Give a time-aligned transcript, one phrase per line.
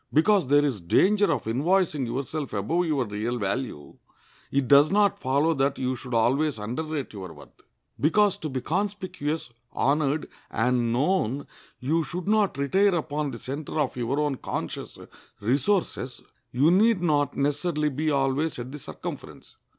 [0.11, 3.97] Because there is danger of invoicing yourself above your real value,
[4.51, 7.61] it does not follow that you should always underrate your worth.
[7.99, 11.45] Because to be conspicuous, honored, and known
[11.79, 14.97] you should not retire upon the center of your own conscious
[15.39, 16.19] resources,
[16.51, 19.55] you need not necessarily be always at the circumference.